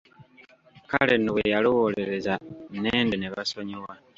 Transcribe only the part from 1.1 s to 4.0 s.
nno bwe yalowoolereza nende ne basonyiwa.